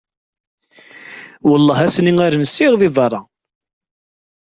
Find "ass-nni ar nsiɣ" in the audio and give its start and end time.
1.87-2.73